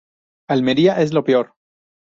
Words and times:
Almería 0.49 0.99
es 0.99 1.13
la 1.13 1.21
peor 1.23 1.53